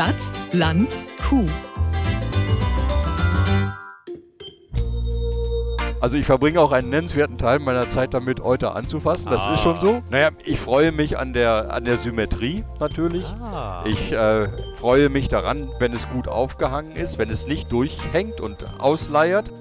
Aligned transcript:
Stadt, 0.00 0.30
Land, 0.52 0.96
Kuh. 1.28 1.44
Also 6.00 6.16
ich 6.16 6.24
verbringe 6.24 6.58
auch 6.58 6.72
einen 6.72 6.88
nennenswerten 6.88 7.36
Teil 7.36 7.58
meiner 7.58 7.86
Zeit 7.90 8.14
damit, 8.14 8.40
Euter 8.40 8.74
anzufassen. 8.76 9.30
Das 9.30 9.42
Ah. 9.42 9.52
ist 9.52 9.60
schon 9.60 9.78
so. 9.78 10.02
Naja, 10.08 10.30
ich 10.42 10.58
freue 10.58 10.90
mich 10.90 11.18
an 11.18 11.34
der, 11.34 11.74
an 11.74 11.84
der 11.84 11.98
Symmetrie 11.98 12.64
natürlich. 12.78 13.26
Ah. 13.26 13.84
Ich 13.86 14.10
äh, 14.10 14.48
freue 14.76 15.10
mich 15.10 15.28
daran, 15.28 15.68
wenn 15.80 15.92
es 15.92 16.08
gut 16.08 16.28
aufgehangen 16.28 16.92
ist, 16.96 17.18
wenn 17.18 17.28
es 17.28 17.46
nicht 17.46 17.70
durchhängt 17.70 18.40
und 18.40 18.80
ausleiert. 18.80 19.52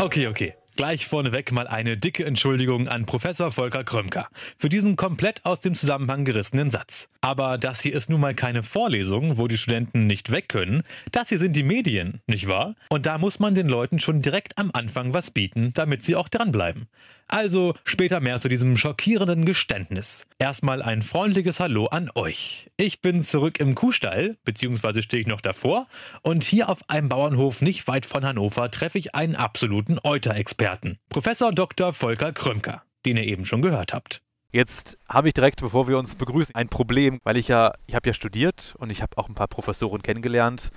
Okay, 0.00 0.26
okay. 0.26 0.54
Gleich 0.76 1.06
vorneweg 1.06 1.52
mal 1.52 1.66
eine 1.66 1.96
dicke 1.96 2.24
Entschuldigung 2.24 2.88
an 2.88 3.04
Professor 3.04 3.50
Volker 3.50 3.84
Krömker 3.84 4.28
für 4.56 4.68
diesen 4.68 4.96
komplett 4.96 5.44
aus 5.44 5.60
dem 5.60 5.74
Zusammenhang 5.74 6.24
gerissenen 6.24 6.70
Satz. 6.70 7.08
Aber 7.20 7.58
das 7.58 7.80
hier 7.80 7.94
ist 7.94 8.08
nun 8.08 8.20
mal 8.20 8.34
keine 8.34 8.62
Vorlesung, 8.62 9.36
wo 9.36 9.46
die 9.46 9.58
Studenten 9.58 10.06
nicht 10.06 10.30
weg 10.30 10.48
können. 10.48 10.82
Das 11.12 11.28
hier 11.28 11.38
sind 11.38 11.54
die 11.54 11.62
Medien, 11.62 12.20
nicht 12.26 12.46
wahr? 12.46 12.76
Und 12.88 13.06
da 13.06 13.18
muss 13.18 13.38
man 13.38 13.54
den 13.54 13.68
Leuten 13.68 13.98
schon 13.98 14.22
direkt 14.22 14.56
am 14.58 14.70
Anfang 14.72 15.12
was 15.12 15.30
bieten, 15.30 15.72
damit 15.74 16.02
sie 16.02 16.16
auch 16.16 16.28
dranbleiben. 16.28 16.88
Also 17.30 17.74
später 17.84 18.18
mehr 18.18 18.40
zu 18.40 18.48
diesem 18.48 18.76
schockierenden 18.76 19.44
Geständnis. 19.44 20.26
Erstmal 20.40 20.82
ein 20.82 21.02
freundliches 21.02 21.60
Hallo 21.60 21.86
an 21.86 22.10
euch. 22.16 22.68
Ich 22.76 23.02
bin 23.02 23.22
zurück 23.22 23.60
im 23.60 23.76
Kuhstall, 23.76 24.36
beziehungsweise 24.44 25.00
stehe 25.00 25.20
ich 25.20 25.28
noch 25.28 25.40
davor. 25.40 25.86
Und 26.22 26.42
hier 26.42 26.68
auf 26.68 26.90
einem 26.90 27.08
Bauernhof 27.08 27.62
nicht 27.62 27.86
weit 27.86 28.04
von 28.04 28.24
Hannover 28.24 28.68
treffe 28.72 28.98
ich 28.98 29.14
einen 29.14 29.36
absoluten 29.36 29.98
Euter-Experten. 30.02 30.98
Professor 31.08 31.52
Dr. 31.52 31.92
Volker 31.92 32.32
Krömker, 32.32 32.82
den 33.06 33.16
ihr 33.16 33.24
eben 33.24 33.46
schon 33.46 33.62
gehört 33.62 33.94
habt. 33.94 34.22
Jetzt 34.50 34.98
habe 35.08 35.28
ich 35.28 35.34
direkt, 35.34 35.60
bevor 35.60 35.86
wir 35.86 35.98
uns 35.98 36.16
begrüßen, 36.16 36.56
ein 36.56 36.68
Problem, 36.68 37.20
weil 37.22 37.36
ich 37.36 37.46
ja, 37.46 37.74
ich 37.86 37.94
habe 37.94 38.08
ja 38.08 38.12
studiert 38.12 38.74
und 38.78 38.90
ich 38.90 39.02
habe 39.02 39.16
auch 39.16 39.28
ein 39.28 39.36
paar 39.36 39.46
Professoren 39.46 40.02
kennengelernt 40.02 40.72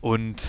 und 0.00 0.40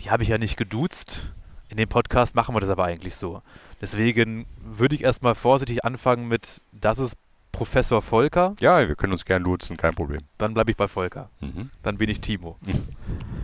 die 0.00 0.10
habe 0.10 0.22
ich 0.22 0.30
ja 0.30 0.38
nicht 0.38 0.56
geduzt. 0.56 1.30
In 1.70 1.76
dem 1.76 1.88
Podcast 1.88 2.34
machen 2.34 2.54
wir 2.54 2.60
das 2.60 2.68
aber 2.70 2.84
eigentlich 2.84 3.14
so. 3.14 3.42
Deswegen 3.80 4.44
würde 4.64 4.94
ich 4.96 5.04
erstmal 5.04 5.34
vorsichtig 5.36 5.84
anfangen 5.84 6.26
mit, 6.26 6.62
das 6.72 6.98
ist 6.98 7.16
Professor 7.52 8.02
Volker, 8.02 8.54
Ja, 8.60 8.86
wir 8.88 8.96
können 8.96 9.12
uns 9.12 9.24
gern 9.24 9.44
duzen, 9.44 9.76
kein 9.76 9.94
Problem. 9.94 10.20
dann 10.38 10.54
bleibe 10.54 10.70
ich 10.72 10.76
bei 10.76 10.88
Volker. 10.88 11.30
Mhm. 11.40 11.70
Dann 11.82 11.96
bin 11.98 12.10
ich 12.10 12.20
Timo. 12.20 12.58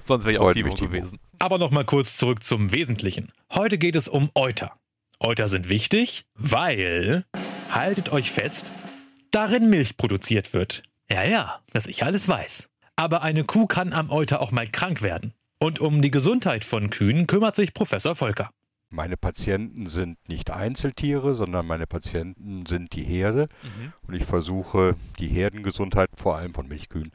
Sonst 0.02 0.24
wäre 0.24 0.32
ich 0.34 0.38
auch 0.40 0.52
Timo, 0.52 0.74
Timo. 0.74 0.90
gewesen. 0.90 1.18
Aber 1.38 1.58
nochmal 1.58 1.84
kurz 1.84 2.16
zurück 2.16 2.42
zum 2.42 2.72
Wesentlichen. 2.72 3.30
Heute 3.52 3.78
geht 3.78 3.94
es 3.96 4.08
um 4.08 4.30
Euter. 4.34 4.72
Euter 5.20 5.48
sind 5.48 5.68
wichtig, 5.68 6.24
weil, 6.34 7.24
haltet 7.70 8.10
euch 8.12 8.30
fest, 8.30 8.72
darin 9.30 9.70
Milch 9.70 9.96
produziert 9.96 10.52
wird. 10.52 10.82
Ja, 11.10 11.24
ja, 11.24 11.60
dass 11.72 11.86
ich 11.86 12.04
alles 12.04 12.28
weiß. 12.28 12.68
Aber 12.96 13.22
eine 13.22 13.44
Kuh 13.44 13.66
kann 13.66 13.92
am 13.92 14.10
Euter 14.10 14.40
auch 14.40 14.50
mal 14.52 14.66
krank 14.66 15.02
werden. 15.02 15.32
Und 15.58 15.80
um 15.80 16.02
die 16.02 16.10
Gesundheit 16.10 16.64
von 16.64 16.90
Kühen 16.90 17.26
kümmert 17.26 17.56
sich 17.56 17.72
Professor 17.72 18.14
Volker. 18.14 18.50
Meine 18.90 19.16
Patienten 19.16 19.86
sind 19.86 20.16
nicht 20.28 20.50
Einzeltiere, 20.50 21.34
sondern 21.34 21.66
meine 21.66 21.86
Patienten 21.86 22.66
sind 22.66 22.94
die 22.94 23.02
Herde. 23.02 23.48
Mhm. 23.62 23.92
Und 24.06 24.14
ich 24.14 24.24
versuche, 24.24 24.94
die 25.18 25.28
Herdengesundheit, 25.28 26.10
vor 26.16 26.36
allem 26.36 26.54
von 26.54 26.68
Milchkühen, 26.68 27.10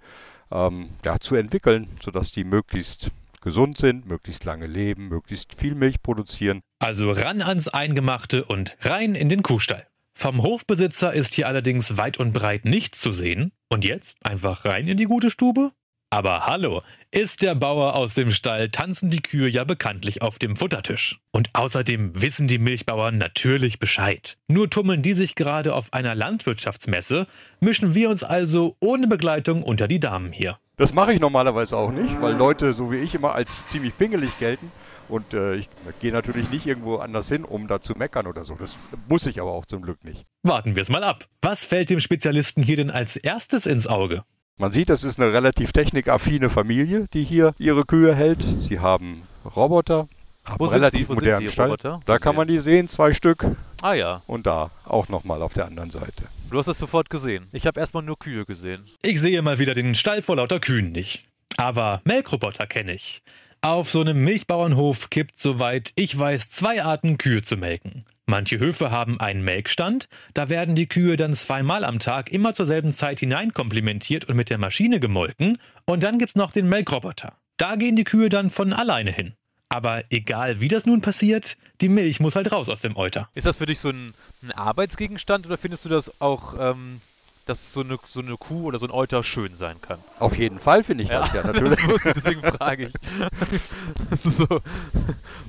ähm, 0.51 0.89
ja, 1.05 1.19
zu 1.19 1.35
entwickeln, 1.35 1.87
sodass 2.03 2.31
die 2.31 2.43
möglichst 2.43 3.11
gesund 3.41 3.77
sind, 3.77 4.05
möglichst 4.05 4.43
lange 4.43 4.67
leben, 4.67 5.07
möglichst 5.07 5.55
viel 5.59 5.75
Milch 5.75 6.01
produzieren. 6.01 6.61
Also 6.79 7.11
ran 7.11 7.41
ans 7.41 7.67
Eingemachte 7.67 8.43
und 8.43 8.77
rein 8.81 9.15
in 9.15 9.29
den 9.29 9.41
Kuhstall. 9.41 9.87
Vom 10.13 10.43
Hofbesitzer 10.43 11.13
ist 11.13 11.33
hier 11.33 11.47
allerdings 11.47 11.97
weit 11.97 12.17
und 12.17 12.33
breit 12.33 12.65
nichts 12.65 13.01
zu 13.01 13.11
sehen. 13.11 13.53
Und 13.69 13.85
jetzt 13.85 14.15
einfach 14.21 14.65
rein 14.65 14.87
in 14.87 14.97
die 14.97 15.05
gute 15.05 15.31
Stube? 15.31 15.71
Aber 16.13 16.45
hallo, 16.45 16.81
ist 17.11 17.41
der 17.41 17.55
Bauer 17.55 17.95
aus 17.95 18.15
dem 18.15 18.31
Stall, 18.31 18.67
tanzen 18.67 19.09
die 19.09 19.21
Kühe 19.21 19.47
ja 19.47 19.63
bekanntlich 19.63 20.21
auf 20.21 20.39
dem 20.39 20.57
Futtertisch. 20.57 21.21
Und 21.31 21.47
außerdem 21.53 22.21
wissen 22.21 22.49
die 22.49 22.59
Milchbauern 22.59 23.17
natürlich 23.17 23.79
Bescheid. 23.79 24.37
Nur 24.49 24.69
tummeln 24.69 25.03
die 25.03 25.13
sich 25.13 25.35
gerade 25.35 25.73
auf 25.73 25.93
einer 25.93 26.13
Landwirtschaftsmesse, 26.13 27.27
mischen 27.61 27.95
wir 27.95 28.09
uns 28.09 28.25
also 28.25 28.75
ohne 28.81 29.07
Begleitung 29.07 29.63
unter 29.63 29.87
die 29.87 30.01
Damen 30.01 30.33
hier. 30.33 30.57
Das 30.75 30.93
mache 30.93 31.13
ich 31.13 31.21
normalerweise 31.21 31.77
auch 31.77 31.93
nicht, 31.93 32.21
weil 32.21 32.35
Leute 32.35 32.73
so 32.73 32.91
wie 32.91 32.97
ich 32.97 33.15
immer 33.15 33.33
als 33.33 33.55
ziemlich 33.69 33.97
pingelig 33.97 34.37
gelten. 34.37 34.69
Und 35.07 35.33
äh, 35.33 35.55
ich 35.55 35.69
gehe 36.01 36.11
natürlich 36.11 36.49
nicht 36.49 36.65
irgendwo 36.65 36.97
anders 36.97 37.29
hin, 37.29 37.45
um 37.45 37.69
da 37.69 37.79
zu 37.79 37.93
meckern 37.93 38.27
oder 38.27 38.43
so. 38.43 38.55
Das 38.55 38.77
muss 39.07 39.25
ich 39.25 39.39
aber 39.39 39.53
auch 39.53 39.65
zum 39.65 39.81
Glück 39.81 40.03
nicht. 40.03 40.25
Warten 40.43 40.75
wir 40.75 40.81
es 40.81 40.89
mal 40.89 41.05
ab. 41.05 41.25
Was 41.41 41.63
fällt 41.63 41.89
dem 41.89 42.01
Spezialisten 42.01 42.63
hier 42.63 42.75
denn 42.75 42.91
als 42.91 43.15
erstes 43.15 43.65
ins 43.65 43.87
Auge? 43.87 44.25
Man 44.61 44.71
sieht, 44.71 44.91
das 44.91 45.03
ist 45.03 45.19
eine 45.19 45.33
relativ 45.33 45.71
technikaffine 45.71 46.47
Familie, 46.47 47.07
die 47.15 47.23
hier 47.23 47.55
ihre 47.57 47.83
Kühe 47.83 48.13
hält. 48.13 48.43
Sie 48.59 48.79
haben 48.79 49.23
Roboter, 49.43 50.07
haben 50.45 50.65
relativ 50.65 50.99
die? 50.99 51.09
Wo 51.09 51.13
sind 51.15 51.23
modernen 51.23 51.47
die 51.47 51.51
Stall. 51.51 51.69
Roboter? 51.69 51.99
Da 52.05 52.19
kann 52.19 52.33
sehen? 52.33 52.37
man 52.37 52.47
die 52.47 52.57
sehen, 52.59 52.87
zwei 52.87 53.11
Stück. 53.13 53.43
Ah 53.81 53.93
ja, 53.93 54.21
Und 54.27 54.45
da 54.45 54.69
auch 54.85 55.09
nochmal 55.09 55.41
auf 55.41 55.55
der 55.55 55.65
anderen 55.65 55.89
Seite. 55.89 56.25
du 56.51 56.59
hast 56.59 56.67
es 56.67 56.77
sofort 56.77 57.09
gesehen. 57.09 57.47
Ich 57.53 57.65
habe 57.65 57.79
erstmal 57.79 58.03
nur 58.03 58.19
Kühe 58.19 58.45
gesehen. 58.45 58.85
Ich 59.01 59.19
sehe 59.19 59.41
mal 59.41 59.57
wieder 59.57 59.73
den 59.73 59.95
Stall 59.95 60.21
vor 60.21 60.35
lauter 60.35 60.59
Kühen 60.59 60.91
nicht. 60.91 61.23
Aber 61.57 62.01
Melkroboter 62.03 62.67
kenne 62.67 62.93
ich. 62.93 63.23
Auf 63.63 63.91
so 63.91 64.01
einem 64.01 64.23
Milchbauernhof 64.23 65.11
gibt, 65.11 65.37
soweit 65.37 65.91
ich 65.93 66.17
weiß, 66.17 66.49
zwei 66.49 66.83
Arten 66.83 67.19
Kühe 67.19 67.43
zu 67.43 67.57
melken. 67.57 68.05
Manche 68.25 68.57
Höfe 68.57 68.89
haben 68.89 69.19
einen 69.19 69.43
Melkstand, 69.43 70.07
da 70.33 70.49
werden 70.49 70.73
die 70.73 70.87
Kühe 70.87 71.15
dann 71.15 71.35
zweimal 71.35 71.85
am 71.85 71.99
Tag 71.99 72.31
immer 72.31 72.55
zur 72.55 72.65
selben 72.65 72.91
Zeit 72.91 73.19
hineinkomplimentiert 73.19 74.25
und 74.25 74.35
mit 74.35 74.49
der 74.49 74.57
Maschine 74.57 74.99
gemolken. 74.99 75.59
Und 75.85 76.01
dann 76.01 76.17
gibt's 76.17 76.33
noch 76.33 76.51
den 76.51 76.69
Melkroboter. 76.69 77.33
Da 77.57 77.75
gehen 77.75 77.95
die 77.95 78.03
Kühe 78.03 78.29
dann 78.29 78.49
von 78.49 78.73
alleine 78.73 79.11
hin. 79.11 79.35
Aber 79.69 80.05
egal 80.09 80.59
wie 80.59 80.67
das 80.67 80.87
nun 80.87 81.01
passiert, 81.01 81.55
die 81.81 81.89
Milch 81.89 82.19
muss 82.19 82.35
halt 82.35 82.51
raus 82.51 82.67
aus 82.67 82.81
dem 82.81 82.97
Euter. 82.97 83.29
Ist 83.35 83.45
das 83.45 83.57
für 83.57 83.67
dich 83.67 83.79
so 83.79 83.89
ein, 83.89 84.15
ein 84.41 84.51
Arbeitsgegenstand 84.53 85.45
oder 85.45 85.59
findest 85.59 85.85
du 85.85 85.89
das 85.89 86.19
auch, 86.19 86.55
ähm, 86.59 86.99
dass 87.45 87.73
so 87.73 87.81
eine, 87.81 87.97
so 88.09 88.19
eine 88.21 88.37
Kuh 88.37 88.65
oder 88.65 88.79
so 88.79 88.85
ein 88.87 88.91
Euter 88.91 89.23
schön 89.23 89.55
sein 89.55 89.77
kann? 89.81 89.99
Auf 90.19 90.37
jeden 90.37 90.59
Fall 90.59 90.83
finde 90.83 91.03
ich 91.03 91.09
das 91.09 91.33
ja 91.33 91.43
natürlich. 91.45 91.79
Das 92.03 92.13
deswegen 92.13 92.41
frage 92.41 92.87
ich. 92.87 92.93
Das 94.09 94.25
ist 94.25 94.37
so, 94.37 94.47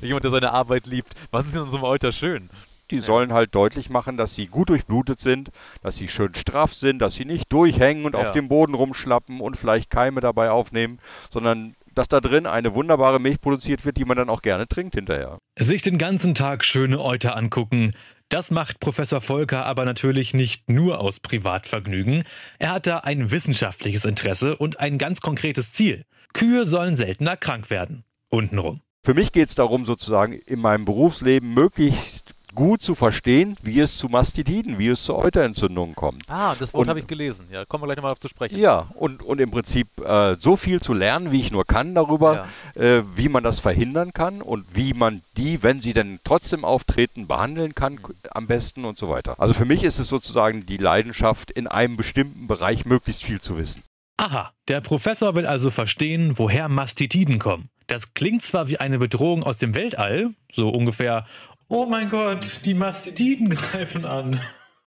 jemand, 0.01 0.25
der 0.25 0.31
seine 0.31 0.53
Arbeit 0.53 0.87
liebt. 0.87 1.15
Was 1.31 1.47
ist 1.47 1.55
denn 1.55 1.63
an 1.63 1.71
so 1.71 1.77
einem 1.77 1.85
Euter 1.85 2.13
schön? 2.13 2.49
Die 2.91 2.99
sollen 2.99 3.33
halt 3.33 3.55
deutlich 3.55 3.89
machen, 3.91 4.17
dass 4.17 4.35
sie 4.35 4.47
gut 4.47 4.69
durchblutet 4.69 5.19
sind, 5.21 5.51
dass 5.83 5.97
sie 5.97 6.09
schön 6.09 6.35
straff 6.35 6.75
sind, 6.75 6.99
dass 6.99 7.15
sie 7.15 7.25
nicht 7.25 7.51
durchhängen 7.53 8.05
und 8.05 8.15
Ja. 8.15 8.21
auf 8.21 8.33
dem 8.33 8.49
Boden 8.49 8.75
rumschlappen 8.75 9.41
und 9.41 9.57
vielleicht 9.57 9.89
Keime 9.91 10.21
dabei 10.21 10.51
aufnehmen, 10.51 10.99
sondern 11.31 11.75
dass 11.95 12.09
da 12.09 12.21
drin 12.21 12.47
eine 12.47 12.75
wunderbare 12.75 13.19
Milch 13.21 13.41
produziert 13.41 13.85
wird, 13.85 13.97
die 13.99 14.05
man 14.05 14.17
dann 14.17 14.31
auch 14.31 14.43
gerne 14.43 14.67
trinkt 14.67 14.95
hinterher. 14.95 15.39
Sich 15.59 15.83
den 15.83 15.99
ganzen 15.99 16.35
Tag 16.35 16.65
schöne 16.65 17.01
Euter 17.01 17.37
angucken, 17.37 17.93
das 18.33 18.51
macht 18.51 18.81
Professor 18.81 19.21
Volker 19.21 19.67
aber 19.67 19.85
natürlich 19.85 20.33
nicht 20.33 20.71
nur 20.71 21.01
aus 21.01 21.21
Privatvergnügen. 21.21 22.25
Er 22.59 22.71
hat 22.71 22.87
da 22.87 22.99
ein 22.99 23.31
wissenschaftliches 23.31 24.07
Interesse 24.07 24.57
und 24.57 24.81
ein 24.81 24.97
ganz 24.97 25.21
konkretes 25.21 25.75
Ziel. 25.75 26.07
Kühe 26.33 26.65
sollen 26.65 26.97
seltener 26.97 27.37
krank 27.37 27.69
werden. 27.69 28.05
Untenrum. 28.31 28.81
Für 29.05 29.13
mich 29.13 29.33
geht 29.33 29.49
es 29.49 29.55
darum, 29.55 29.85
sozusagen 29.85 30.33
in 30.33 30.61
meinem 30.61 30.87
Berufsleben 30.87 31.53
möglichst 31.53 32.32
gut 32.55 32.83
zu 32.83 32.95
verstehen, 32.95 33.57
wie 33.63 33.81
es 33.81 33.97
zu 33.97 34.09
Mastitiden, 34.09 34.79
wie 34.79 34.89
es 34.89 35.03
zu 35.03 35.15
Euterentzündungen 35.17 35.95
kommt. 35.95 36.23
Ah, 36.29 36.55
das 36.59 36.75
Wort 36.75 36.89
habe 36.89 37.01
ich 37.01 37.07
gelesen. 37.07 37.47
Ja, 37.51 37.65
kommen 37.65 37.83
wir 37.83 37.87
gleich 37.87 37.97
nochmal 37.97 38.13
auf 38.13 38.21
zu 38.21 38.29
sprechen. 38.29 38.59
Ja, 38.59 38.89
und, 38.95 39.23
und 39.23 39.41
im 39.41 39.51
Prinzip 39.51 39.89
äh, 40.05 40.37
so 40.39 40.57
viel 40.57 40.81
zu 40.81 40.93
lernen, 40.95 41.33
wie 41.33 41.41
ich 41.41 41.51
nur 41.51 41.65
kann 41.65 41.95
darüber, 41.95 42.47
äh, 42.75 43.03
wie 43.17 43.29
man 43.29 43.43
das 43.43 43.61
verhindern 43.61 44.13
kann 44.13 44.43
und 44.43 44.65
wie 44.75 44.95
man 44.95 45.23
die, 45.37 45.63
wenn 45.63 45.81
sie 45.81 45.93
denn 45.93 46.21
trotzdem 46.25 46.65
auftreten, 46.65 47.27
behandeln 47.27 47.75
kann 47.75 48.03
k- 48.03 48.13
am 48.33 48.47
besten 48.47 48.85
und 48.85 48.99
so 48.99 49.09
weiter. 49.09 49.41
Also 49.41 49.55
für 49.55 49.65
mich 49.65 49.83
ist 49.85 49.99
es 49.99 50.09
sozusagen 50.09 50.67
die 50.67 50.77
Leidenschaft, 50.77 51.51
in 51.51 51.67
einem 51.67 51.97
bestimmten 51.97 52.47
Bereich 52.47 52.85
möglichst 52.85 53.23
viel 53.23 53.41
zu 53.41 53.57
wissen. 53.57 53.83
Aha, 54.19 54.53
der 54.69 54.81
Professor 54.83 55.35
will 55.35 55.47
also 55.47 55.71
verstehen, 55.71 56.35
woher 56.37 56.69
Mastitiden 56.69 57.39
kommen. 57.39 57.71
Das 57.89 58.15
klingt 58.15 58.43
zwar 58.43 58.69
wie 58.69 58.79
eine 58.79 58.99
Bedrohung 58.99 59.43
aus 59.43 59.59
dem 59.59 59.75
Weltall, 59.75 60.35
so 60.53 60.69
ungefähr, 60.69 61.27
oh 61.73 61.87
mein 61.87 62.11
Gott, 62.11 62.61
die 62.67 62.75
Mastitiden 62.75 63.49
greifen 63.49 64.05
an. 64.05 64.39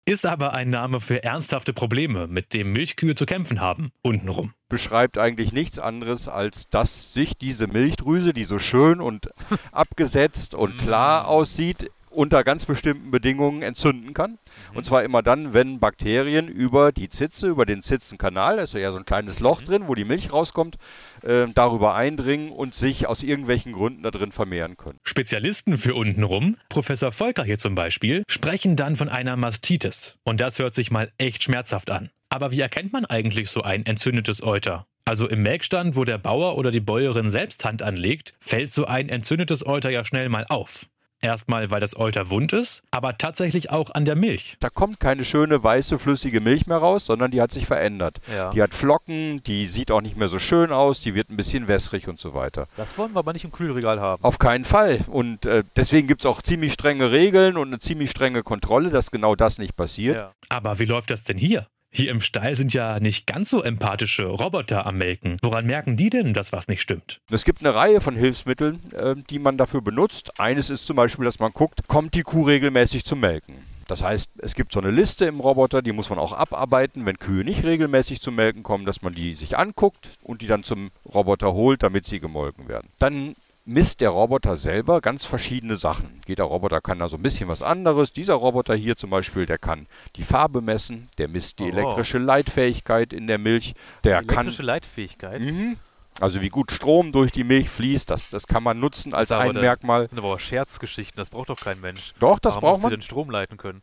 Ist 0.06 0.26
aber 0.26 0.54
ein 0.54 0.70
Name 0.70 1.00
für 1.00 1.24
ernsthafte 1.24 1.72
Probleme, 1.72 2.28
mit 2.28 2.54
dem 2.54 2.74
Milchkühe 2.74 3.16
zu 3.16 3.26
kämpfen 3.26 3.62
haben, 3.62 3.94
untenrum. 4.02 4.54
Beschreibt 4.68 5.18
eigentlich 5.18 5.54
nichts 5.54 5.80
anderes, 5.80 6.28
als 6.28 6.70
dass 6.70 7.14
sich 7.14 7.38
diese 7.38 7.68
Milchdrüse, 7.68 8.34
die 8.34 8.44
so 8.44 8.60
schön 8.60 9.00
und 9.00 9.30
abgesetzt 9.72 10.56
und 10.56 10.78
klar 10.78 11.30
aussieht, 11.30 11.90
unter 12.14 12.44
ganz 12.44 12.66
bestimmten 12.66 13.12
Bedingungen 13.12 13.62
entzünden 13.62 14.14
kann. 14.14 14.38
Und 14.74 14.86
zwar 14.86 15.04
immer 15.04 15.22
dann, 15.22 15.54
wenn 15.54 15.80
Bakterien 15.80 16.48
über 16.48 16.92
die 16.92 17.10
Zitze, 17.10 17.48
über 17.48 17.66
den 17.66 17.82
Zitzenkanal, 17.82 18.58
da 18.58 18.64
ist 18.64 18.74
ja 18.74 18.92
so 18.92 18.98
ein 18.98 19.06
kleines 19.06 19.40
Loch 19.40 19.62
drin, 19.62 19.84
wo 19.88 19.96
die 19.96 20.06
Milch 20.06 20.32
rauskommt, 20.32 20.78
äh, 21.24 21.48
darüber 21.54 21.96
eindringen 21.96 22.50
und 22.52 22.74
sich 22.74 23.08
aus 23.08 23.24
irgendwelchen 23.24 23.74
Gründen 23.74 24.04
da 24.04 24.12
drin 24.12 24.32
vermehren 24.32 24.78
können. 24.78 25.00
Spezialisten 25.04 25.78
für 25.78 25.96
untenrum, 25.96 26.58
Professor 26.70 27.12
Volker 27.12 27.44
hier 27.44 27.60
zum 27.60 27.76
Beispiel, 27.76 28.24
sprechen 28.28 28.76
dann 28.76 28.96
von 28.96 29.10
einer 29.10 29.36
Mastitis. 29.36 30.16
Und 30.24 30.40
das 30.40 30.60
hört 30.60 30.76
sich 30.76 30.92
mal 30.92 31.12
echt 31.18 31.44
schmerzhaft 31.44 31.90
an. 31.90 32.10
Aber 32.30 32.52
wie 32.52 32.62
erkennt 32.62 32.94
man 32.94 33.06
eigentlich 33.06 33.50
so 33.50 33.62
ein 33.62 33.86
entzündetes 33.86 34.42
Euter? 34.42 34.88
Also 35.06 35.28
im 35.28 35.44
Melkstand, 35.44 35.96
wo 35.96 36.06
der 36.06 36.18
Bauer 36.18 36.58
oder 36.58 36.72
die 36.72 36.80
Bäuerin 36.80 37.30
selbst 37.30 37.66
Hand 37.66 37.82
anlegt, 37.82 38.34
fällt 38.40 38.74
so 38.74 38.86
ein 38.86 39.10
entzündetes 39.10 39.66
Euter 39.66 39.90
ja 39.90 40.06
schnell 40.06 40.30
mal 40.30 40.46
auf. 40.48 40.88
Erstmal, 41.24 41.72
weil 41.72 41.80
das 41.80 41.96
Euter 41.96 42.30
wund 42.30 42.52
ist, 42.52 42.84
aber 42.92 43.18
tatsächlich 43.18 43.72
auch 43.72 43.92
an 43.92 44.04
der 44.04 44.18
Milch. 44.18 44.58
Da 44.60 44.70
kommt 44.70 45.00
keine 45.00 45.24
schöne, 45.24 45.64
weiße, 45.64 45.98
flüssige 45.98 46.42
Milch 46.42 46.68
mehr 46.68 46.80
raus, 46.80 47.06
sondern 47.06 47.32
die 47.32 47.40
hat 47.40 47.52
sich 47.54 47.66
verändert. 47.66 48.18
Ja. 48.36 48.52
Die 48.52 48.62
hat 48.62 48.74
Flocken, 48.74 49.42
die 49.44 49.66
sieht 49.68 49.90
auch 49.90 50.02
nicht 50.02 50.18
mehr 50.18 50.28
so 50.28 50.38
schön 50.38 50.74
aus, 50.74 51.00
die 51.00 51.16
wird 51.16 51.30
ein 51.30 51.38
bisschen 51.38 51.70
wässrig 51.70 52.10
und 52.10 52.20
so 52.20 52.34
weiter. 52.34 52.68
Das 52.76 52.98
wollen 52.98 53.14
wir 53.14 53.20
aber 53.20 53.32
nicht 53.32 53.46
im 53.46 53.54
Kühlregal 53.54 54.02
haben. 54.02 54.22
Auf 54.22 54.38
keinen 54.38 54.66
Fall. 54.66 55.00
Und 55.08 55.46
äh, 55.46 55.64
deswegen 55.78 56.10
gibt 56.10 56.24
es 56.24 56.26
auch 56.26 56.42
ziemlich 56.42 56.74
strenge 56.74 57.12
Regeln 57.14 57.56
und 57.56 57.68
eine 57.68 57.80
ziemlich 57.80 58.12
strenge 58.12 58.44
Kontrolle, 58.44 58.90
dass 58.90 59.10
genau 59.10 59.36
das 59.36 59.60
nicht 59.60 59.78
passiert. 59.78 60.18
Ja. 60.18 60.34
Aber 60.50 60.78
wie 60.80 60.86
läuft 60.86 61.10
das 61.10 61.24
denn 61.24 61.38
hier? 61.38 61.68
Hier 61.96 62.10
im 62.10 62.22
Stall 62.22 62.56
sind 62.56 62.74
ja 62.74 63.00
nicht 63.00 63.28
ganz 63.28 63.52
so 63.52 63.62
empathische 63.62 64.26
Roboter 64.26 64.88
am 64.88 64.98
Melken. 64.98 65.38
Woran 65.44 65.68
merken 65.68 65.96
die 65.96 66.10
denn, 66.10 66.34
dass 66.34 66.52
was 66.52 66.68
nicht 66.68 66.82
stimmt? 66.82 67.22
Es 67.30 67.46
gibt 67.46 67.64
eine 67.64 67.76
Reihe 67.76 68.02
von 68.02 68.16
Hilfsmitteln, 68.16 68.80
äh, 68.94 69.14
die 69.30 69.38
man 69.38 69.58
dafür 69.58 69.84
benutzt. 69.84 70.40
Eines 70.40 70.72
ist 70.72 70.88
zum 70.88 70.96
Beispiel, 70.96 71.26
dass 71.26 71.38
man 71.38 71.52
guckt, 71.52 71.88
kommt 71.88 72.16
die 72.16 72.24
Kuh 72.24 72.46
regelmäßig 72.48 73.06
zum 73.06 73.20
Melken. 73.20 73.58
Das 73.88 74.02
heißt, 74.02 74.32
es 74.40 74.56
gibt 74.56 74.72
so 74.72 74.80
eine 74.80 74.90
Liste 74.90 75.26
im 75.26 75.40
Roboter, 75.40 75.84
die 75.84 75.92
muss 75.92 76.10
man 76.10 76.18
auch 76.18 76.34
abarbeiten, 76.34 77.06
wenn 77.06 77.20
Kühe 77.20 77.44
nicht 77.44 77.64
regelmäßig 77.64 78.22
zum 78.22 78.34
Melken 78.34 78.64
kommen, 78.64 78.86
dass 78.86 79.04
man 79.04 79.14
die 79.14 79.36
sich 79.36 79.60
anguckt 79.60 80.10
und 80.24 80.42
die 80.42 80.48
dann 80.48 80.64
zum 80.64 80.90
Roboter 81.06 81.54
holt, 81.54 81.84
damit 81.84 82.08
sie 82.08 82.20
gemolken 82.20 82.70
werden. 82.70 82.90
Dann 82.98 83.36
misst 83.66 84.02
der 84.02 84.10
Roboter 84.10 84.56
selber 84.56 85.00
ganz 85.02 85.26
verschiedene 85.26 85.78
Sachen. 85.78 86.22
Jeder 86.28 86.44
Roboter 86.46 86.82
kann 86.82 87.00
da 87.00 87.08
so 87.08 87.16
ein 87.18 87.24
bisschen 87.24 87.48
was 87.48 87.62
anderes. 87.62 88.12
Dieser 88.12 88.34
Roboter 88.36 88.76
hier 88.76 88.98
zum 88.98 89.10
Beispiel, 89.10 89.46
der 89.46 89.58
kann 89.58 89.88
die 90.16 90.24
Farbe 90.24 90.62
messen, 90.62 91.10
der 91.18 91.28
misst 91.30 91.60
die 91.60 91.64
Oh. 91.64 91.70
elektrische 91.70 92.18
Leitfähigkeit 92.18 93.14
in 93.14 93.28
der 93.28 93.38
Milch, 93.38 93.74
der 94.04 94.22
kann 94.24 94.46
Elektrische 94.46 94.64
Leitfähigkeit. 94.64 95.42
Mhm. 95.42 95.78
Also 96.20 96.42
wie 96.42 96.50
gut 96.50 96.72
Strom 96.72 97.12
durch 97.12 97.32
die 97.32 97.44
Milch 97.44 97.70
fließt, 97.70 98.08
das, 98.10 98.30
das 98.30 98.46
kann 98.46 98.62
man 98.62 98.80
nutzen 98.80 99.16
als 99.16 99.32
ein 99.32 99.54
Merkmal. 99.54 100.04
Das 100.04 100.10
sind 100.12 100.20
aber 100.20 100.34
auch 100.36 100.40
Scherzgeschichten, 100.40 101.18
das 101.18 101.32
braucht 101.32 101.50
doch 101.50 101.60
kein 101.60 101.82
Mensch. 101.82 102.14
Doch, 102.20 102.38
das 102.38 102.56
Warum 102.56 102.62
braucht 102.62 102.74
muss 102.74 102.90
sie 102.92 102.96
man. 102.96 103.00
den 103.00 103.02
Strom 103.02 103.30
leiten 103.32 103.58
können? 103.58 103.82